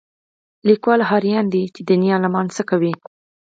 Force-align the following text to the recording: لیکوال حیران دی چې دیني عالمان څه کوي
لیکوال 0.67 1.01
حیران 1.09 1.45
دی 1.53 1.63
چې 1.73 1.81
دیني 1.87 2.09
عالمان 2.15 2.45
څه 2.55 2.61
کوي 2.69 2.93